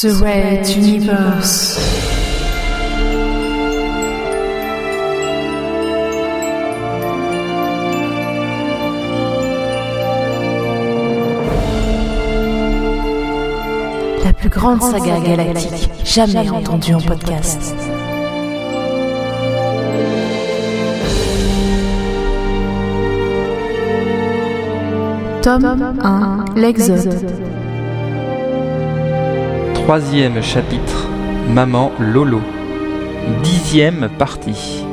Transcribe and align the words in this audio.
The 0.00 0.12
Red 0.22 0.68
Universe. 0.76 1.76
La 14.24 14.32
plus 14.34 14.48
grande 14.48 14.80
saga 14.82 15.18
galactique 15.18 15.90
jamais 16.04 16.48
entendue 16.48 16.94
en 16.94 17.00
podcast. 17.00 17.74
Tome 25.42 25.96
1 26.04 26.44
L'Exode. 26.54 27.57
Troisième 29.88 30.42
chapitre, 30.42 31.08
Maman 31.48 31.92
Lolo. 31.98 32.42
Dixième 33.42 34.10
partie. 34.18 34.84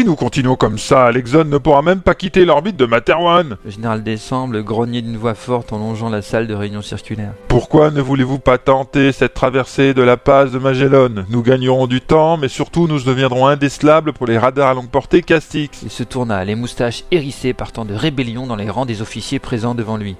Si 0.00 0.06
nous 0.06 0.16
continuons 0.16 0.56
comme 0.56 0.78
ça, 0.78 1.12
l'Exxon 1.12 1.44
ne 1.44 1.58
pourra 1.58 1.82
même 1.82 2.00
pas 2.00 2.14
quitter 2.14 2.46
l'orbite 2.46 2.78
de 2.78 2.86
Materwan. 2.86 3.58
Le 3.62 3.70
général 3.70 4.02
Décembre 4.02 4.58
grognait 4.60 5.02
d'une 5.02 5.18
voix 5.18 5.34
forte 5.34 5.74
en 5.74 5.78
longeant 5.78 6.08
la 6.08 6.22
salle 6.22 6.46
de 6.46 6.54
réunion 6.54 6.80
circulaire. 6.80 7.34
Pourquoi 7.48 7.90
ne 7.90 8.00
voulez-vous 8.00 8.38
pas 8.38 8.56
tenter 8.56 9.12
cette 9.12 9.34
traversée 9.34 9.92
de 9.92 10.00
la 10.00 10.16
passe 10.16 10.52
de 10.52 10.58
Magellan? 10.58 11.26
Nous 11.28 11.42
gagnerons 11.42 11.86
du 11.86 12.00
temps, 12.00 12.38
mais 12.38 12.48
surtout 12.48 12.88
nous 12.88 12.98
deviendrons 12.98 13.46
indécelables 13.46 14.14
pour 14.14 14.26
les 14.26 14.38
radars 14.38 14.70
à 14.70 14.72
longue 14.72 14.88
portée 14.88 15.20
Castix. 15.20 15.82
Il 15.82 15.90
se 15.90 16.02
tourna, 16.02 16.46
les 16.46 16.54
moustaches 16.54 17.04
hérissées 17.10 17.52
partant 17.52 17.84
de 17.84 17.92
rébellion 17.92 18.46
dans 18.46 18.56
les 18.56 18.70
rangs 18.70 18.86
des 18.86 19.02
officiers 19.02 19.38
présents 19.38 19.74
devant 19.74 19.98
lui. 19.98 20.16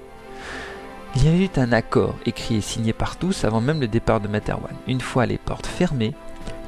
Il 1.15 1.25
y 1.25 1.27
avait 1.27 1.45
eu 1.45 1.49
un 1.55 1.71
accord 1.71 2.13
écrit 2.27 2.57
et 2.57 2.61
signé 2.61 2.93
par 2.93 3.15
tous 3.15 3.45
avant 3.45 3.61
même 3.61 3.81
le 3.81 3.87
départ 3.87 4.19
de 4.19 4.27
Materwan. 4.27 4.75
Une 4.87 5.01
fois 5.01 5.25
les 5.25 5.39
portes 5.39 5.65
fermées, 5.65 6.13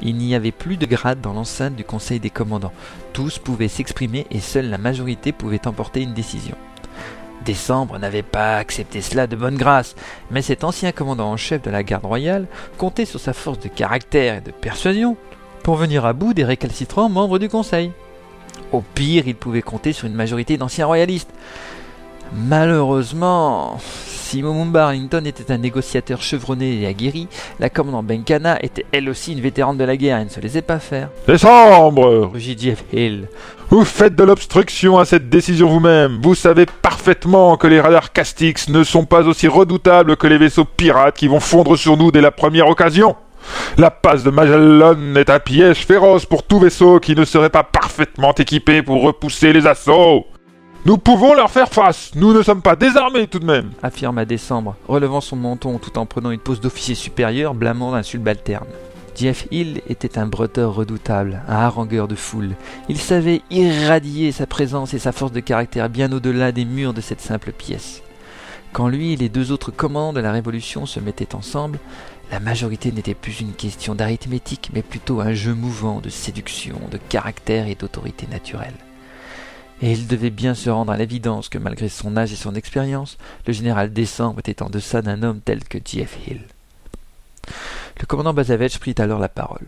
il 0.04 0.18
n'y 0.18 0.36
avait 0.36 0.52
plus 0.52 0.78
de 0.78 0.86
grade 0.86 1.22
dans 1.22 1.34
l'enceinte 1.34 1.76
du 1.76 1.84
Conseil 1.84 2.20
des 2.20 2.30
commandants. 2.30 2.74
Tous 3.14 3.40
pouvaient 3.40 3.68
s'exprimer 3.68 4.28
et 4.32 4.40
seule 4.40 4.70
la 4.70 4.78
majorité 4.78 5.32
pouvait 5.32 5.66
emporter 5.68 6.02
une 6.02 6.14
décision. 6.14 6.56
Décembre 7.46 8.00
n'avait 8.00 8.22
pas 8.22 8.58
accepté 8.58 9.02
cela 9.02 9.28
de 9.28 9.36
bonne 9.36 9.58
grâce, 9.58 9.96
mais 10.32 10.42
cet 10.42 10.64
ancien 10.64 10.92
commandant 10.92 11.32
en 11.32 11.38
chef 11.38 11.62
de 11.62 11.70
la 11.70 11.84
garde 11.84 12.06
royale 12.06 12.48
comptait 12.78 13.06
sur 13.06 13.20
sa 13.20 13.34
force 13.34 13.60
de 13.60 13.68
caractère 13.68 14.36
et 14.36 14.42
de 14.42 14.52
persuasion 14.52 15.18
pour 15.64 15.76
venir 15.76 16.06
à 16.06 16.14
bout 16.14 16.34
des 16.34 16.46
récalcitrants 16.46 17.10
membres 17.10 17.40
du 17.40 17.50
Conseil. 17.50 17.92
Au 18.72 18.82
pire, 18.82 19.28
il 19.28 19.36
pouvait 19.36 19.62
compter 19.62 19.94
sur 19.94 20.08
une 20.08 20.16
majorité 20.16 20.58
d'anciens 20.58 20.86
royalistes. 20.86 21.32
Malheureusement, 22.34 23.78
si 24.34 24.42
Momumba 24.42 24.86
Arlington 24.86 25.22
était 25.26 25.54
un 25.54 25.60
négociateur 25.60 26.24
chevronné 26.24 26.82
et 26.82 26.88
aguerri, 26.88 27.28
la 27.60 27.70
commandant 27.70 28.02
Benkana 28.02 28.58
était 28.64 28.84
elle 28.92 29.08
aussi 29.08 29.34
une 29.34 29.42
vétérane 29.42 29.78
de 29.78 29.84
la 29.84 29.96
guerre 29.96 30.18
et 30.18 30.24
ne 30.24 30.30
se 30.30 30.40
laissait 30.40 30.64
pas 30.64 30.80
faire. 30.80 31.10
Décembre 31.28 32.32
Rugit 32.34 32.58
Jeff 32.58 32.84
Hill. 32.92 33.28
Vous 33.70 33.86
faites 33.86 34.16
de 34.16 34.24
l'obstruction 34.24 34.98
à 34.98 35.06
cette 35.06 35.30
décision 35.30 35.70
vous-même. 35.70 36.20
Vous 36.24 36.34
savez 36.34 36.66
parfaitement 36.66 37.58
que 37.58 37.68
les 37.68 37.80
radars 37.80 38.12
Castix 38.12 38.70
ne 38.70 38.84
sont 38.84 39.06
pas 39.06 39.22
aussi 39.28 39.48
redoutables 39.48 40.18
que 40.18 40.26
les 40.26 40.40
vaisseaux 40.40 40.66
pirates 40.66 41.16
qui 41.16 41.28
vont 41.28 41.40
fondre 41.40 41.78
sur 41.78 41.96
nous 41.96 42.12
dès 42.12 42.22
la 42.22 42.32
première 42.32 42.68
occasion. 42.68 43.16
La 43.78 43.92
passe 43.92 44.24
de 44.24 44.32
Magellan 44.32 45.16
est 45.16 45.30
un 45.30 45.40
piège 45.40 45.86
féroce 45.86 46.26
pour 46.26 46.42
tout 46.42 46.58
vaisseau 46.58 47.00
qui 47.00 47.16
ne 47.16 47.24
serait 47.24 47.52
pas 47.52 47.62
parfaitement 47.62 48.34
équipé 48.34 48.82
pour 48.82 49.04
repousser 49.04 49.54
les 49.54 49.68
assauts. 49.68 50.26
Nous 50.86 50.98
pouvons 50.98 51.34
leur 51.34 51.50
faire 51.50 51.70
face. 51.70 52.12
Nous 52.14 52.34
ne 52.34 52.44
sommes 52.44 52.62
pas 52.62 52.76
désarmés 52.76 53.28
tout 53.28 53.40
de 53.40 53.46
même. 53.46 53.72
affirma 53.82 54.26
Décembre, 54.26 54.76
relevant 54.86 55.22
son 55.22 55.38
menton 55.38 55.78
tout 55.78 55.98
en 55.98 56.06
prenant 56.06 56.30
une 56.30 56.42
pose 56.42 56.60
d'officier 56.60 56.94
supérieur 56.94 57.54
blâmant 57.54 57.94
un 57.94 58.04
subalterne. 58.04 58.68
Jeff 59.16 59.48
Hill 59.50 59.82
était 59.88 60.18
un 60.18 60.26
bretteur 60.26 60.76
redoutable, 60.76 61.42
un 61.48 61.56
harangueur 61.56 62.10
de 62.10 62.16
foule. 62.16 62.56
Il 62.90 62.98
savait 62.98 63.42
irradier 63.50 64.34
sa 64.34 64.46
présence 64.46 64.94
et 64.94 65.00
sa 65.00 65.14
force 65.14 65.32
de 65.32 65.40
caractère 65.40 65.88
bien 65.88 66.12
au-delà 66.12 66.52
des 66.52 66.66
murs 66.66 66.94
de 66.94 67.00
cette 67.00 67.22
simple 67.22 67.54
pièce. 67.54 68.02
Quand 68.74 68.90
lui 68.90 69.14
et 69.14 69.18
les 69.18 69.30
deux 69.30 69.54
autres 69.54 69.72
commandants 69.72 70.12
de 70.12 70.20
la 70.20 70.34
Révolution 70.34 70.86
se 70.86 71.00
mettaient 71.00 71.34
ensemble, 71.34 71.80
la 72.30 72.42
majorité 72.42 72.92
n'était 72.92 73.14
plus 73.14 73.40
une 73.40 73.54
question 73.54 73.96
d'arithmétique, 73.96 74.72
mais 74.74 74.82
plutôt 74.82 75.22
un 75.22 75.34
jeu 75.34 75.54
mouvant 75.54 76.02
de 76.02 76.10
séduction, 76.10 76.76
de 76.92 76.98
caractère 76.98 77.68
et 77.68 77.76
d'autorité 77.76 78.28
naturelle. 78.30 78.74
Et 79.84 79.92
il 79.92 80.08
devait 80.08 80.30
bien 80.30 80.56
se 80.56 80.70
rendre 80.70 80.94
à 80.94 80.98
l'évidence 80.98 81.50
que 81.50 81.58
malgré 81.58 81.90
son 81.90 82.16
âge 82.16 82.32
et 82.32 82.38
son 82.38 82.56
expérience, 82.56 83.18
le 83.46 83.52
général 83.52 83.92
Décembre 83.92 84.40
était 84.40 84.64
en 84.64 84.70
deçà 84.70 85.02
d'un 85.02 85.24
homme 85.24 85.42
tel 85.42 85.62
que 85.66 85.78
Jeff 85.84 86.18
Hill. 86.26 86.40
Le 88.00 88.06
commandant 88.06 88.34
Bazavech 88.34 88.80
prit 88.80 88.96
alors 88.98 89.20
la 89.20 89.28
parole. 89.28 89.66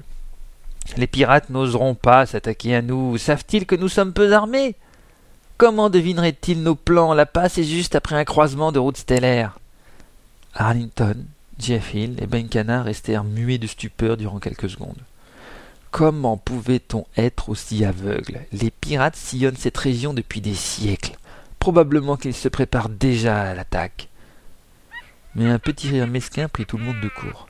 Les 0.95 1.07
pirates 1.07 1.49
n'oseront 1.49 1.95
pas 1.95 2.25
s'attaquer 2.25 2.75
à 2.75 2.81
nous. 2.81 3.17
Savent-ils 3.17 3.65
que 3.65 3.75
nous 3.75 3.89
sommes 3.89 4.13
peu 4.13 4.31
armés? 4.31 4.75
Comment 5.57 5.89
devineraient-ils 5.89 6.63
nos 6.63 6.75
plans? 6.75 7.13
La 7.13 7.25
passe 7.25 7.57
est 7.57 7.65
juste 7.65 7.95
après 7.95 8.15
un 8.15 8.23
croisement 8.23 8.71
de 8.71 8.79
routes 8.79 8.95
stellaires. 8.95 9.59
Arlington, 10.53 11.25
Jeff 11.59 11.93
Hill 11.93 12.15
et 12.21 12.27
Benkana 12.27 12.83
restèrent 12.83 13.25
muets 13.25 13.57
de 13.57 13.67
stupeur 13.67 14.15
durant 14.15 14.39
quelques 14.39 14.69
secondes. 14.69 14.95
Comment 15.97 16.35
pouvait-on 16.35 17.05
être 17.15 17.47
aussi 17.47 17.85
aveugle? 17.85 18.41
Les 18.51 18.69
pirates 18.69 19.15
sillonnent 19.15 19.55
cette 19.55 19.77
région 19.77 20.13
depuis 20.13 20.41
des 20.41 20.53
siècles. 20.53 21.15
Probablement 21.57 22.17
qu'ils 22.17 22.33
se 22.33 22.49
préparent 22.49 22.89
déjà 22.89 23.43
à 23.43 23.53
l'attaque. 23.53 24.09
Mais 25.35 25.49
un 25.49 25.57
petit 25.57 25.87
rire 25.87 26.05
mesquin 26.07 26.49
prit 26.49 26.65
tout 26.65 26.77
le 26.77 26.83
monde 26.83 26.99
de 26.99 27.07
court. 27.07 27.47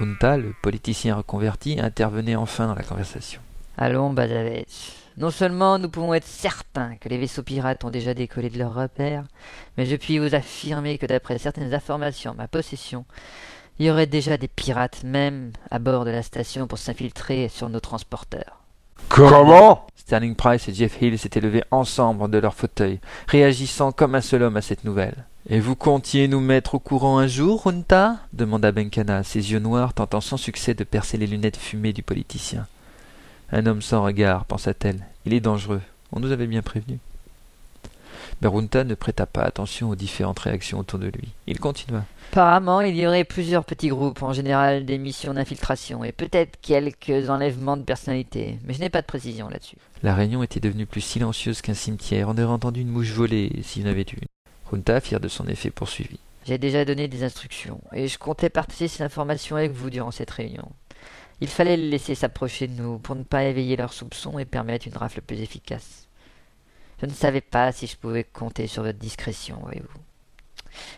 Runta, 0.00 0.36
le 0.36 0.52
politicien 0.62 1.14
reconverti, 1.14 1.78
intervenait 1.80 2.34
enfin 2.34 2.66
dans 2.66 2.74
la 2.74 2.82
conversation. 2.82 3.40
Allons, 3.78 4.12
Bazavech. 4.12 4.96
Non 5.16 5.30
seulement 5.30 5.78
nous 5.78 5.90
pouvons 5.90 6.12
être 6.12 6.26
certains 6.26 6.96
que 6.96 7.08
les 7.08 7.18
vaisseaux 7.18 7.44
pirates 7.44 7.84
ont 7.84 7.90
déjà 7.90 8.14
décollé 8.14 8.50
de 8.50 8.58
leur 8.58 8.74
repère, 8.74 9.22
mais 9.76 9.86
je 9.86 9.94
puis 9.94 10.18
vous 10.18 10.34
affirmer 10.34 10.98
que 10.98 11.06
d'après 11.06 11.38
certaines 11.38 11.72
informations 11.72 12.34
ma 12.34 12.48
possession, 12.48 13.04
il 13.80 13.86
y 13.86 13.90
aurait 13.90 14.06
déjà 14.06 14.36
des 14.36 14.46
pirates 14.46 15.04
même 15.04 15.52
à 15.70 15.78
bord 15.78 16.04
de 16.04 16.10
la 16.10 16.22
station 16.22 16.66
pour 16.66 16.76
s'infiltrer 16.76 17.48
sur 17.48 17.70
nos 17.70 17.80
transporteurs. 17.80 18.60
Comment 19.08 19.86
Sterling 19.96 20.34
Price 20.34 20.68
et 20.68 20.74
Jeff 20.74 21.00
Hill 21.00 21.18
s'étaient 21.18 21.40
levés 21.40 21.64
ensemble 21.70 22.30
de 22.30 22.36
leur 22.36 22.54
fauteuil, 22.54 23.00
réagissant 23.26 23.90
comme 23.90 24.14
un 24.14 24.20
seul 24.20 24.42
homme 24.42 24.58
à 24.58 24.60
cette 24.60 24.84
nouvelle. 24.84 25.24
Et 25.48 25.60
vous 25.60 25.76
comptiez 25.76 26.28
nous 26.28 26.40
mettre 26.40 26.74
au 26.74 26.78
courant 26.78 27.18
un 27.18 27.26
jour, 27.26 27.64
Runta 27.64 28.18
demanda 28.34 28.70
Benkana, 28.70 29.22
ses 29.22 29.50
yeux 29.50 29.60
noirs 29.60 29.94
tentant 29.94 30.20
sans 30.20 30.36
succès 30.36 30.74
de 30.74 30.84
percer 30.84 31.16
les 31.16 31.26
lunettes 31.26 31.56
fumées 31.56 31.94
du 31.94 32.02
politicien. 32.02 32.66
Un 33.50 33.64
homme 33.64 33.80
sans 33.80 34.04
regard, 34.04 34.44
pensa-t-elle. 34.44 35.06
Il 35.24 35.32
est 35.32 35.40
dangereux. 35.40 35.80
On 36.12 36.20
nous 36.20 36.32
avait 36.32 36.46
bien 36.46 36.60
prévenu. 36.60 36.98
Mais 38.40 38.48
Runta 38.48 38.84
ne 38.84 38.94
prêta 38.94 39.26
pas 39.26 39.42
attention 39.42 39.90
aux 39.90 39.96
différentes 39.96 40.38
réactions 40.38 40.78
autour 40.78 40.98
de 40.98 41.08
lui. 41.08 41.28
Il 41.46 41.60
continua. 41.60 42.04
Apparemment, 42.32 42.80
il 42.80 42.96
y 42.96 43.06
aurait 43.06 43.24
plusieurs 43.24 43.64
petits 43.64 43.88
groupes, 43.88 44.22
en 44.22 44.32
général 44.32 44.86
des 44.86 44.98
missions 44.98 45.34
d'infiltration, 45.34 46.04
et 46.04 46.12
peut-être 46.12 46.58
quelques 46.60 47.28
enlèvements 47.28 47.76
de 47.76 47.82
personnalités, 47.82 48.58
mais 48.64 48.72
je 48.72 48.80
n'ai 48.80 48.88
pas 48.88 49.02
de 49.02 49.06
précision 49.06 49.48
là-dessus. 49.48 49.76
La 50.02 50.14
réunion 50.14 50.42
était 50.42 50.60
devenue 50.60 50.86
plus 50.86 51.00
silencieuse 51.00 51.60
qu'un 51.60 51.74
cimetière. 51.74 52.28
On 52.28 52.32
aurait 52.32 52.44
entendu 52.44 52.80
une 52.80 52.88
mouche 52.88 53.10
voler 53.10 53.60
s'il 53.62 53.82
y 53.82 53.84
en 53.86 53.90
avait 53.90 54.02
eu 54.02 54.16
une. 54.22 54.28
Runta, 54.70 55.00
fier 55.00 55.20
de 55.20 55.28
son 55.28 55.46
effet, 55.48 55.70
poursuivit. 55.70 56.20
J'ai 56.46 56.56
déjà 56.56 56.84
donné 56.84 57.08
des 57.08 57.24
instructions, 57.24 57.80
et 57.92 58.08
je 58.08 58.18
comptais 58.18 58.48
partager 58.48 58.88
ces 58.88 59.02
informations 59.02 59.56
avec 59.56 59.72
vous 59.72 59.90
durant 59.90 60.10
cette 60.10 60.30
réunion. 60.30 60.68
Il 61.42 61.48
fallait 61.48 61.76
les 61.76 61.88
laisser 61.88 62.14
s'approcher 62.14 62.66
de 62.66 62.80
nous 62.80 62.98
pour 62.98 63.16
ne 63.16 63.22
pas 63.22 63.44
éveiller 63.44 63.76
leurs 63.76 63.92
soupçons 63.92 64.38
et 64.38 64.44
permettre 64.44 64.86
une 64.86 64.96
rafle 64.96 65.20
plus 65.20 65.40
efficace. 65.40 66.06
Je 67.00 67.06
ne 67.06 67.12
savais 67.12 67.40
pas 67.40 67.72
si 67.72 67.86
je 67.86 67.96
pouvais 67.96 68.24
compter 68.24 68.66
sur 68.66 68.82
votre 68.82 68.98
discrétion, 68.98 69.58
voyez-vous. 69.62 70.00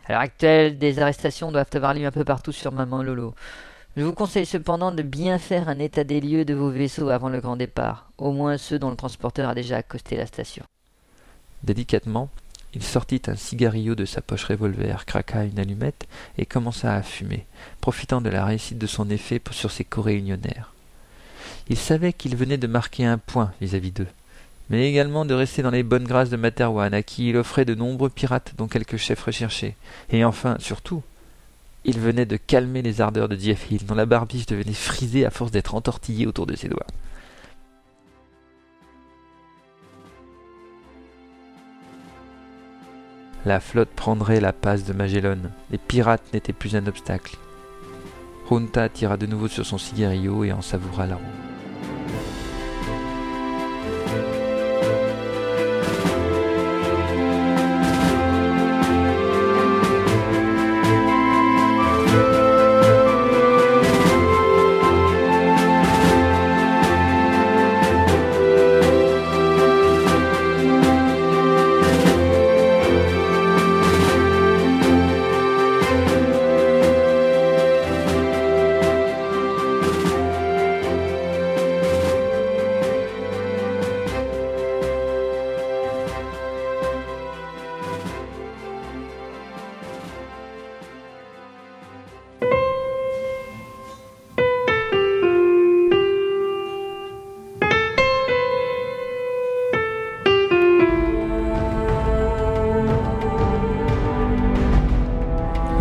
À 0.07 0.13
l'heure 0.13 0.21
actuelle, 0.21 0.79
des 0.79 0.99
arrestations 0.99 1.53
doivent 1.53 1.67
avoir 1.75 1.95
lieu 1.95 2.07
un 2.07 2.11
peu 2.11 2.25
partout 2.25 2.53
sur 2.53 2.73
Maman 2.73 3.03
Lolo. 3.03 3.35
Je 3.97 4.03
vous 4.03 4.13
conseille 4.13 4.47
cependant 4.47 4.91
de 4.91 5.03
bien 5.03 5.39
faire 5.39 5.69
un 5.69 5.79
état 5.79 6.03
des 6.03 6.21
lieux 6.21 6.45
de 6.45 6.55
vos 6.55 6.71
vaisseaux 6.71 7.11
avant 7.11 7.29
le 7.29 7.41
grand 7.41 7.57
départ, 7.57 8.11
au 8.19 8.33
moins 8.33 8.57
ceux 8.57 8.79
dont 8.79 8.91
le 8.91 8.97
transporteur 8.97 9.49
a 9.49 9.55
déjà 9.55 9.77
accosté 9.77 10.17
la 10.17 10.27
station. 10.27 10.65
Délicatement, 11.63 12.31
il 12.75 12.83
sortit 12.83 13.23
un 13.27 13.37
cigarillo 13.37 13.95
de 13.95 14.07
sa 14.07 14.23
poche 14.23 14.45
revolver, 14.45 15.05
craqua 15.05 15.45
une 15.45 15.59
allumette 15.59 16.07
et 16.39 16.47
commença 16.47 16.95
à 16.95 17.03
fumer, 17.03 17.47
profitant 17.81 18.21
de 18.21 18.31
la 18.31 18.47
réussite 18.47 18.79
de 18.79 18.87
son 18.87 19.11
effet 19.11 19.41
sur 19.51 19.71
ses 19.71 19.85
co-réunionnaires. 19.85 20.73
Il 21.69 21.77
savait 21.77 22.15
qu'il 22.15 22.35
venait 22.35 22.59
de 22.59 22.67
marquer 22.67 23.05
un 23.05 23.19
point 23.19 23.53
vis-à-vis 23.61 23.93
d'eux, 23.93 24.09
mais 24.73 24.89
également 24.89 25.27
de 25.27 25.35
rester 25.35 25.61
dans 25.63 25.71
les 25.71 25.83
bonnes 25.83 26.07
grâces 26.07 26.31
de 26.31 26.37
Materwan, 26.37 26.95
à 26.95 27.03
qui 27.03 27.29
il 27.29 27.37
offrait 27.37 27.67
de 27.67 27.75
nombreux 27.75 28.09
pirates 28.09 28.55
dont 28.57 28.69
quelques 28.69 28.97
chefs 28.97 29.23
recherchés, 29.23 29.77
et 30.11 30.25
enfin, 30.25 30.57
surtout, 30.59 31.03
il 31.85 32.01
venait 32.01 32.25
de 32.25 32.39
calmer 32.39 32.81
les 32.81 33.03
ardeurs 33.03 33.29
de 33.29 33.37
Jeff 33.37 33.71
Hill, 33.71 33.85
dont 33.85 33.95
la 33.95 34.07
barbiche 34.07 34.47
devenait 34.47 34.73
frisée 34.73 35.27
à 35.27 35.31
force 35.31 35.51
d'être 35.51 35.75
entortillée 35.75 36.27
autour 36.27 36.47
de 36.47 36.57
ses 36.57 36.69
doigts. 36.69 36.87
La 43.45 43.61
flotte 43.61 43.91
prendrait 43.91 44.41
la 44.41 44.53
passe 44.53 44.85
de 44.85 44.93
Magellan. 44.93 45.39
Les 45.71 45.79
pirates 45.79 46.33
n'étaient 46.33 46.53
plus 46.53 46.77
un 46.77 46.87
obstacle. 46.87 47.37
Junta 48.49 48.89
tira 48.89 49.17
de 49.17 49.27
nouveau 49.27 49.49
sur 49.49 49.67
son 49.67 49.79
cigarillo 49.79 50.45
et 50.45 50.53
en 50.53 50.63
savoura 50.63 51.07
l'arôme. 51.07 51.52